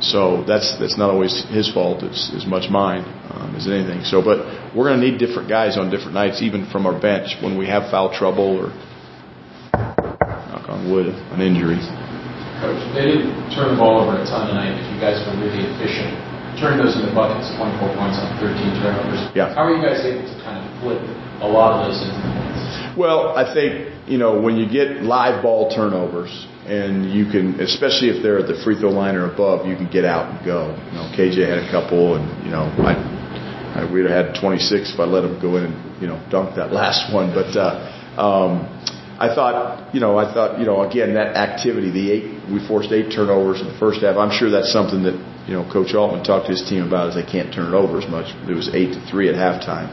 so 0.00 0.44
that's 0.46 0.78
that's 0.78 0.96
not 0.96 1.10
always 1.10 1.44
his 1.50 1.70
fault. 1.72 2.02
It's 2.02 2.30
as 2.34 2.46
much 2.46 2.70
mine 2.70 3.02
um, 3.34 3.54
as 3.58 3.66
anything. 3.66 4.04
So, 4.04 4.22
but 4.22 4.46
we're 4.74 4.86
going 4.86 5.00
to 5.00 5.04
need 5.04 5.18
different 5.18 5.48
guys 5.48 5.76
on 5.76 5.90
different 5.90 6.14
nights, 6.14 6.42
even 6.42 6.70
from 6.70 6.86
our 6.86 6.94
bench 6.94 7.34
when 7.42 7.58
we 7.58 7.66
have 7.66 7.90
foul 7.90 8.14
trouble 8.14 8.62
or 8.62 8.70
knock 9.74 10.70
on 10.70 10.86
wood, 10.90 11.10
an 11.34 11.40
injury. 11.42 11.82
Coach, 12.62 12.78
they 12.94 13.06
didn't 13.10 13.34
turn 13.54 13.74
the 13.74 13.78
ball 13.78 14.02
over 14.02 14.18
a 14.18 14.26
ton 14.26 14.50
tonight. 14.50 14.74
If 14.74 14.86
you 14.90 14.98
guys 14.98 15.18
were 15.26 15.34
really 15.38 15.62
efficient, 15.62 16.10
turn 16.58 16.78
those 16.78 16.98
into 16.98 17.14
buckets, 17.14 17.50
24 17.54 17.94
points 17.94 18.18
on 18.18 18.34
13 18.42 18.82
turnovers. 18.82 19.22
Yeah. 19.34 19.54
How 19.54 19.66
are 19.66 19.74
you 19.74 19.82
guys 19.82 20.02
able 20.02 20.26
to 20.26 20.36
kind 20.42 20.58
of 20.58 20.66
flip 20.82 20.98
a 21.42 21.46
lot 21.46 21.78
of 21.78 21.86
those 21.86 22.02
into 22.02 22.18
points? 22.18 22.47
Well, 22.96 23.36
I 23.36 23.52
think 23.54 24.08
you 24.08 24.18
know 24.18 24.40
when 24.40 24.56
you 24.56 24.68
get 24.68 25.02
live 25.02 25.42
ball 25.42 25.74
turnovers, 25.74 26.46
and 26.68 27.10
you 27.12 27.24
can, 27.30 27.60
especially 27.60 28.10
if 28.10 28.22
they're 28.22 28.38
at 28.38 28.46
the 28.46 28.60
free 28.62 28.78
throw 28.78 28.90
line 28.90 29.16
or 29.16 29.32
above, 29.32 29.66
you 29.66 29.74
can 29.76 29.88
get 29.90 30.04
out 30.04 30.28
and 30.28 30.44
go. 30.44 30.76
You 30.92 30.94
know, 31.00 31.06
KJ 31.16 31.48
had 31.48 31.64
a 31.64 31.70
couple, 31.70 32.16
and 32.16 32.44
you 32.44 32.50
know, 32.50 32.68
I, 32.84 32.92
I 33.80 33.92
we'd 33.92 34.04
have 34.04 34.34
had 34.34 34.40
26 34.40 34.92
if 34.92 35.00
I 35.00 35.04
let 35.04 35.24
him 35.24 35.40
go 35.40 35.56
in 35.56 35.72
and 35.72 36.02
you 36.02 36.06
know 36.06 36.20
dunk 36.30 36.56
that 36.56 36.72
last 36.80 37.12
one. 37.12 37.32
But 37.32 37.56
uh, 37.56 38.20
um, 38.20 38.68
I 39.18 39.34
thought, 39.34 39.94
you 39.94 40.00
know, 40.00 40.16
I 40.16 40.32
thought, 40.32 40.60
you 40.60 40.66
know, 40.66 40.84
again 40.84 41.14
that 41.14 41.34
activity, 41.34 41.90
the 41.90 42.10
eight, 42.12 42.24
we 42.52 42.60
forced 42.68 42.92
eight 42.92 43.10
turnovers 43.10 43.60
in 43.60 43.66
the 43.66 43.78
first 43.78 44.02
half. 44.02 44.16
I'm 44.16 44.30
sure 44.30 44.50
that's 44.50 44.72
something 44.72 45.02
that 45.02 45.16
you 45.48 45.54
know 45.56 45.64
Coach 45.72 45.94
Altman 45.94 46.22
talked 46.22 46.46
to 46.46 46.52
his 46.52 46.68
team 46.68 46.86
about, 46.86 47.10
is 47.10 47.14
they 47.16 47.26
can't 47.26 47.52
turn 47.52 47.72
it 47.72 47.76
over 47.76 47.98
as 47.98 48.08
much. 48.08 48.30
It 48.44 48.54
was 48.54 48.68
eight 48.76 48.92
to 48.92 49.00
three 49.10 49.28
at 49.28 49.34
halftime. 49.34 49.88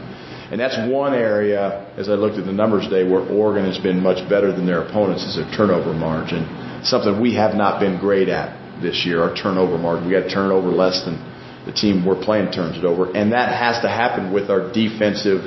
And 0.51 0.59
that's 0.59 0.77
one 0.91 1.13
area, 1.13 1.91
as 1.97 2.07
I 2.07 2.13
looked 2.13 2.37
at 2.37 2.45
the 2.45 2.53
numbers 2.53 2.83
today, 2.83 3.09
where 3.09 3.21
Oregon 3.21 3.65
has 3.65 3.79
been 3.79 3.99
much 3.99 4.27
better 4.29 4.51
than 4.51 4.65
their 4.65 4.83
opponents 4.83 5.23
is 5.23 5.35
their 5.35 5.49
turnover 5.57 5.93
margin. 5.93 6.45
Something 6.83 7.19
we 7.19 7.33
have 7.35 7.55
not 7.55 7.79
been 7.79 7.99
great 7.99 8.29
at 8.29 8.53
this 8.81 9.05
year, 9.05 9.23
our 9.23 9.33
turnover 9.35 9.77
margin. 9.77 10.05
We 10.07 10.13
got 10.13 10.29
to 10.29 10.29
turn 10.29 10.51
over 10.51 10.69
less 10.69 11.03
than 11.03 11.17
the 11.65 11.73
team 11.73 12.05
we're 12.05 12.21
playing 12.21 12.51
turns 12.51 12.77
it 12.77 12.85
over. 12.85 13.11
And 13.11 13.31
that 13.33 13.49
has 13.49 13.81
to 13.81 13.89
happen 13.89 14.31
with 14.31 14.51
our 14.51 14.71
defensive 14.71 15.41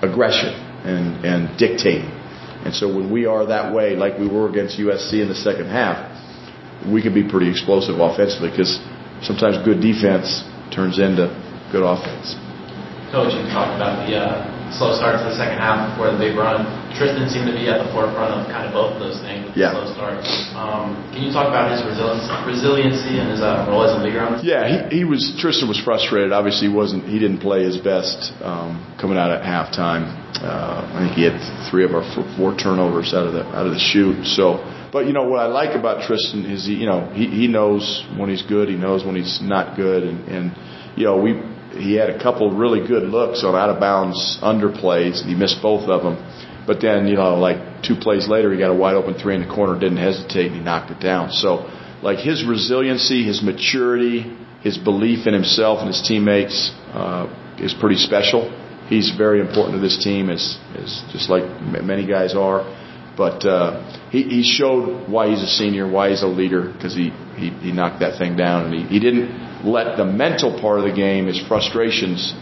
aggression 0.00 0.56
and, 0.88 1.24
and 1.24 1.58
dictating. 1.58 2.08
And 2.64 2.74
so 2.74 2.88
when 2.88 3.10
we 3.10 3.26
are 3.26 3.46
that 3.46 3.74
way, 3.74 3.96
like 3.96 4.18
we 4.18 4.28
were 4.28 4.48
against 4.48 4.78
USC 4.78 5.20
in 5.20 5.28
the 5.28 5.34
second 5.34 5.66
half, 5.66 6.08
we 6.88 7.02
can 7.02 7.12
be 7.12 7.28
pretty 7.28 7.50
explosive 7.50 8.00
offensively 8.00 8.50
because 8.50 8.80
sometimes 9.20 9.60
good 9.64 9.80
defense 9.80 10.44
turns 10.72 10.98
into 10.98 11.28
good 11.72 11.84
offense. 11.84 12.36
Coach, 13.10 13.34
you 13.34 13.42
talked 13.50 13.74
about 13.74 14.06
the 14.06 14.14
uh, 14.14 14.70
slow 14.70 14.94
start 14.94 15.18
to 15.18 15.26
the 15.26 15.34
second 15.34 15.58
half 15.58 15.90
before 15.90 16.14
the 16.14 16.18
big 16.18 16.38
run. 16.38 16.62
Tristan 16.94 17.26
seemed 17.26 17.50
to 17.50 17.54
be 17.54 17.66
at 17.66 17.82
the 17.82 17.90
forefront 17.90 18.30
of 18.38 18.46
kind 18.46 18.62
of 18.66 18.70
both 18.70 18.94
of 18.94 19.00
those 19.02 19.18
things 19.18 19.50
with 19.50 19.58
Yeah. 19.58 19.74
the 19.74 19.90
slow 19.90 19.98
start. 19.98 20.22
Um, 20.54 20.94
can 21.10 21.26
you 21.26 21.34
talk 21.34 21.50
about 21.50 21.74
his 21.74 21.82
resilience, 21.82 22.30
resiliency 22.46 23.18
and 23.18 23.34
his 23.34 23.42
uh, 23.42 23.66
role 23.66 23.82
as 23.82 23.98
a 23.98 24.00
leader? 24.02 24.22
Yeah, 24.46 24.86
he, 24.86 25.02
he 25.02 25.04
was. 25.04 25.34
Tristan 25.42 25.66
was 25.66 25.82
frustrated. 25.82 26.30
Obviously, 26.30 26.70
he 26.70 26.74
wasn't. 26.74 27.02
He 27.10 27.18
didn't 27.18 27.42
play 27.42 27.66
his 27.66 27.82
best 27.82 28.30
um, 28.46 28.78
coming 28.94 29.18
out 29.18 29.34
at 29.34 29.42
halftime. 29.42 30.06
Uh, 30.38 30.86
I 30.94 31.10
think 31.10 31.18
he 31.18 31.26
had 31.26 31.34
three 31.66 31.82
of 31.82 31.90
our 31.90 32.06
four, 32.14 32.24
four 32.38 32.50
turnovers 32.54 33.10
out 33.12 33.26
of 33.26 33.34
the 33.34 33.42
out 33.50 33.66
of 33.66 33.74
the 33.74 33.82
shoot. 33.82 34.22
So, 34.24 34.62
but 34.94 35.06
you 35.10 35.12
know 35.12 35.26
what 35.26 35.42
I 35.42 35.46
like 35.50 35.74
about 35.74 36.06
Tristan 36.06 36.46
is 36.46 36.64
he, 36.64 36.74
you 36.78 36.86
know, 36.86 37.10
he 37.10 37.26
he 37.26 37.48
knows 37.50 38.06
when 38.16 38.30
he's 38.30 38.42
good. 38.46 38.68
He 38.70 38.76
knows 38.78 39.02
when 39.04 39.16
he's 39.18 39.42
not 39.42 39.74
good, 39.76 40.04
and 40.06 40.28
and 40.30 40.44
you 40.96 41.04
know 41.10 41.18
we 41.18 41.34
he 41.72 41.94
had 41.94 42.10
a 42.10 42.22
couple 42.22 42.50
really 42.50 42.86
good 42.86 43.04
looks 43.04 43.44
on 43.44 43.54
out 43.54 43.70
of 43.70 43.80
bounds 43.80 44.38
underplays. 44.42 45.20
And 45.20 45.28
he 45.28 45.34
missed 45.34 45.62
both 45.62 45.88
of 45.88 46.02
them. 46.02 46.16
But 46.66 46.80
then, 46.80 47.08
you 47.08 47.16
know, 47.16 47.36
like 47.36 47.82
two 47.82 47.96
plays 47.96 48.28
later, 48.28 48.52
he 48.52 48.58
got 48.58 48.70
a 48.70 48.74
wide 48.74 48.94
open 48.94 49.14
three 49.14 49.34
in 49.34 49.42
the 49.42 49.52
corner, 49.52 49.78
didn't 49.78 49.98
hesitate, 49.98 50.46
and 50.46 50.56
he 50.56 50.60
knocked 50.60 50.90
it 50.90 51.00
down. 51.00 51.30
So, 51.30 51.68
like 52.02 52.18
his 52.18 52.46
resiliency, 52.46 53.24
his 53.24 53.42
maturity, 53.42 54.36
his 54.62 54.78
belief 54.78 55.26
in 55.26 55.34
himself 55.34 55.80
and 55.80 55.88
his 55.88 56.02
teammates 56.06 56.70
uh, 56.92 57.26
is 57.58 57.74
pretty 57.74 57.96
special. 57.96 58.50
He's 58.88 59.14
very 59.16 59.40
important 59.40 59.76
to 59.76 59.80
this 59.80 60.02
team, 60.02 60.30
as, 60.30 60.58
as 60.76 61.02
just 61.12 61.30
like 61.30 61.44
many 61.60 62.06
guys 62.06 62.34
are. 62.34 62.64
But 63.16 63.44
uh, 63.44 64.10
he, 64.10 64.22
he 64.22 64.42
showed 64.42 65.08
why 65.08 65.28
he's 65.28 65.42
a 65.42 65.46
senior, 65.46 65.90
why 65.90 66.10
he's 66.10 66.22
a 66.22 66.26
leader, 66.28 66.72
because 66.72 66.94
he, 66.94 67.10
he, 67.36 67.50
he 67.50 67.72
knocked 67.72 68.00
that 68.00 68.18
thing 68.18 68.36
down, 68.36 68.66
and 68.66 68.74
he, 68.74 68.82
he 68.86 69.00
didn't 69.00 69.49
let 69.64 69.96
the 69.96 70.04
mental 70.04 70.60
part 70.60 70.78
of 70.80 70.84
the 70.84 70.94
game, 70.94 71.26
his 71.26 71.40
frustrations, 71.46 72.32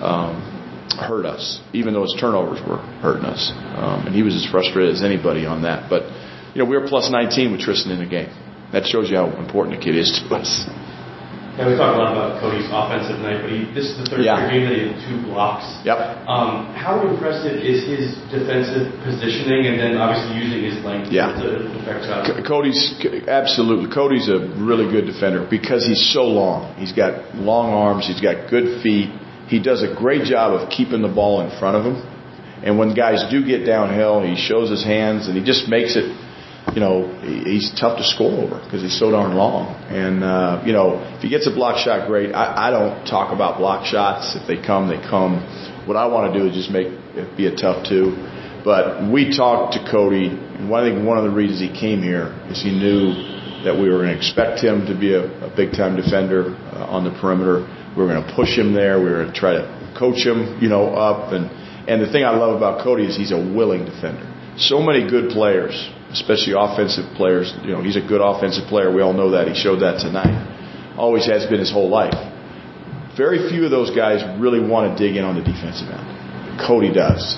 um, 0.00 0.52
hurt 0.98 1.26
us, 1.26 1.60
even 1.72 1.94
though 1.94 2.02
his 2.02 2.16
turnovers 2.18 2.60
were 2.66 2.78
hurting 3.00 3.24
us. 3.24 3.52
Um, 3.76 4.06
and 4.06 4.14
he 4.14 4.22
was 4.22 4.34
as 4.34 4.46
frustrated 4.50 4.94
as 4.94 5.02
anybody 5.02 5.46
on 5.46 5.62
that. 5.62 5.88
But, 5.88 6.02
you 6.54 6.62
know, 6.62 6.68
we 6.68 6.76
were 6.76 6.86
plus 6.88 7.10
19 7.10 7.52
with 7.52 7.60
Tristan 7.60 7.92
in 7.92 7.98
the 7.98 8.06
game. 8.06 8.30
That 8.72 8.84
shows 8.86 9.10
you 9.10 9.16
how 9.16 9.30
important 9.36 9.78
the 9.78 9.84
kid 9.84 9.96
is 9.96 10.10
to 10.28 10.34
us. 10.34 10.66
Yeah, 11.58 11.68
we 11.68 11.76
talked 11.76 11.96
a 11.96 12.00
lot 12.00 12.12
about 12.16 12.40
Cody's 12.40 12.64
offensive 12.72 13.20
night, 13.20 13.42
but 13.44 13.50
he, 13.52 13.68
this 13.76 13.84
is 13.92 13.98
the 14.00 14.06
third 14.08 14.24
Yeah. 14.24 14.48
game 14.48 14.64
that 14.64 14.72
he 14.72 14.88
had 14.88 14.96
two 15.04 15.20
blocks. 15.28 15.68
Yep. 15.84 16.24
Um, 16.26 16.72
how 16.72 17.04
impressive 17.06 17.60
is 17.60 17.84
his 17.84 18.16
defensive 18.32 18.88
positioning 19.04 19.66
and 19.68 19.76
then 19.78 19.98
obviously 20.00 20.40
using 20.40 20.64
his 20.64 20.82
length 20.82 21.12
Yeah. 21.12 21.28
to 21.36 21.68
affect 21.76 22.06
shots? 22.08 22.28
C- 22.32 22.42
Cody's 22.42 22.80
absolutely. 23.28 23.92
Cody's 23.92 24.28
a 24.32 24.38
really 24.56 24.88
good 24.90 25.04
defender 25.04 25.44
because 25.44 25.84
he's 25.84 26.00
so 26.12 26.24
long. 26.24 26.72
He's 26.76 26.92
got 26.92 27.36
long 27.36 27.74
arms. 27.74 28.06
He's 28.06 28.20
got 28.20 28.48
good 28.48 28.80
feet. 28.80 29.10
He 29.48 29.58
does 29.60 29.82
a 29.82 29.92
great 29.94 30.24
job 30.24 30.54
of 30.54 30.70
keeping 30.70 31.02
the 31.02 31.12
ball 31.12 31.42
in 31.42 31.50
front 31.60 31.76
of 31.76 31.84
him. 31.84 32.00
And 32.64 32.78
when 32.78 32.94
guys 32.94 33.28
do 33.30 33.44
get 33.44 33.66
downhill, 33.66 34.22
he 34.22 34.36
shows 34.36 34.70
his 34.70 34.84
hands 34.84 35.28
and 35.28 35.36
he 35.36 35.44
just 35.44 35.68
makes 35.68 35.96
it. 35.96 36.16
You 36.74 36.80
know, 36.80 37.10
he's 37.20 37.68
tough 37.78 37.98
to 37.98 38.04
score 38.04 38.30
over 38.30 38.62
because 38.64 38.82
he's 38.82 38.98
so 38.98 39.10
darn 39.10 39.34
long. 39.34 39.74
And 39.90 40.22
uh, 40.22 40.62
you 40.64 40.72
know, 40.72 41.02
if 41.16 41.20
he 41.20 41.28
gets 41.28 41.46
a 41.46 41.50
block 41.50 41.76
shot, 41.78 42.08
great. 42.08 42.32
I, 42.32 42.68
I 42.68 42.70
don't 42.70 43.04
talk 43.04 43.34
about 43.34 43.58
block 43.58 43.84
shots. 43.84 44.36
If 44.36 44.46
they 44.46 44.56
come, 44.56 44.88
they 44.88 45.02
come. 45.02 45.42
What 45.86 45.96
I 45.96 46.06
want 46.06 46.32
to 46.32 46.38
do 46.38 46.46
is 46.46 46.54
just 46.54 46.70
make 46.70 46.86
it 46.88 47.36
be 47.36 47.46
a 47.46 47.54
tough 47.54 47.84
two. 47.86 48.14
But 48.64 49.10
we 49.10 49.36
talked 49.36 49.74
to 49.74 49.82
Cody, 49.90 50.28
and 50.30 50.72
I 50.72 50.86
think 50.86 51.04
one 51.04 51.18
of 51.18 51.24
the 51.24 51.34
reasons 51.34 51.58
he 51.58 51.68
came 51.68 52.00
here 52.00 52.30
is 52.46 52.62
he 52.62 52.70
knew 52.70 53.10
that 53.66 53.74
we 53.74 53.90
were 53.90 54.06
going 54.06 54.14
to 54.14 54.16
expect 54.16 54.62
him 54.62 54.86
to 54.86 54.94
be 54.94 55.14
a, 55.14 55.26
a 55.42 55.50
big 55.54 55.72
time 55.72 55.96
defender 55.96 56.54
uh, 56.70 56.86
on 56.86 57.02
the 57.02 57.10
perimeter. 57.20 57.66
We 57.96 58.02
were 58.02 58.08
going 58.08 58.22
to 58.22 58.32
push 58.34 58.56
him 58.56 58.72
there. 58.72 58.98
We 58.98 59.10
were 59.10 59.26
going 59.26 59.34
to 59.34 59.38
try 59.38 59.52
to 59.58 59.66
coach 59.98 60.24
him, 60.24 60.62
you 60.62 60.68
know, 60.68 60.94
up. 60.94 61.32
And 61.32 61.50
and 61.88 62.00
the 62.00 62.10
thing 62.10 62.24
I 62.24 62.30
love 62.30 62.56
about 62.56 62.84
Cody 62.84 63.04
is 63.06 63.16
he's 63.16 63.32
a 63.32 63.38
willing 63.38 63.84
defender. 63.84 64.22
So 64.56 64.78
many 64.80 65.08
good 65.08 65.30
players, 65.30 65.74
especially 66.12 66.54
offensive 66.56 67.14
players. 67.16 67.52
You 67.62 67.72
know, 67.72 67.82
he's 67.82 67.96
a 67.96 68.00
good 68.04 68.20
offensive 68.20 68.68
player. 68.68 68.92
We 68.92 69.02
all 69.02 69.12
know 69.12 69.30
that. 69.32 69.48
He 69.48 69.54
showed 69.54 69.80
that 69.80 70.00
tonight. 70.00 70.94
Always 70.96 71.26
has 71.26 71.46
been 71.46 71.58
his 71.58 71.72
whole 71.72 71.88
life. 71.88 72.14
Very 73.16 73.48
few 73.48 73.64
of 73.64 73.70
those 73.70 73.90
guys 73.90 74.22
really 74.40 74.60
want 74.60 74.96
to 74.96 75.06
dig 75.06 75.16
in 75.16 75.24
on 75.24 75.34
the 75.34 75.42
defensive 75.42 75.88
end. 75.88 76.60
Cody 76.60 76.92
does. 76.92 77.36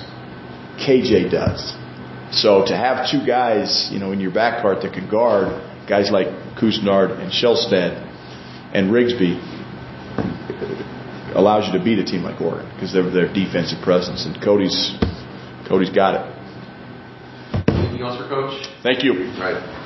KJ 0.77 1.31
does. 1.31 1.75
So 2.31 2.65
to 2.67 2.75
have 2.75 3.09
two 3.09 3.25
guys, 3.25 3.89
you 3.91 3.99
know, 3.99 4.11
in 4.11 4.19
your 4.19 4.31
backcourt 4.31 4.81
that 4.81 4.93
can 4.93 5.09
guard 5.09 5.47
guys 5.87 6.11
like 6.11 6.27
Couisnard 6.59 7.19
and 7.19 7.31
Shelstad 7.31 8.01
and 8.73 8.91
Rigsby 8.91 9.39
allows 11.35 11.67
you 11.67 11.77
to 11.77 11.83
beat 11.83 11.99
a 11.99 12.05
team 12.05 12.23
like 12.23 12.41
Oregon 12.41 12.69
because 12.73 12.91
they're 12.91 13.09
their 13.09 13.31
defensive 13.31 13.81
presence. 13.83 14.25
And 14.25 14.41
Cody's 14.41 14.95
Cody's 15.67 15.89
got 15.89 16.15
it. 16.15 16.34
Anything 18.05 18.21
else 18.21 18.29
for 18.29 18.29
Coach? 18.29 18.67
Thank 18.83 19.03
you. 19.03 19.13
All 19.13 19.51
right. 19.51 19.84